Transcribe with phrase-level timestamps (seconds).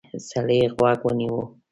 [0.29, 1.41] سړی غوږ ونیو.